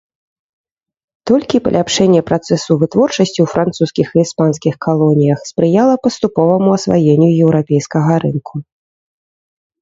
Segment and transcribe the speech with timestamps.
[1.31, 8.53] Толькі паляпшэнне працэсу вытворчасці ў французскіх і іспанскіх калоніях спрыяла паступоваму асваенню еўрапейскага рынку.